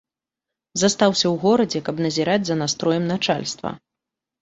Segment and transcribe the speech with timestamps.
[0.83, 3.69] Застаўся ў горадзе, каб назіраць за настроем начальства.